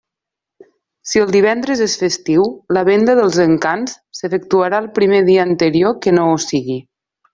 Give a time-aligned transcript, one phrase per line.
[1.09, 6.15] Si el divendres és festiu, la venda dels Encants s'efectuarà el primer dia anterior que
[6.17, 6.81] no ho sigui.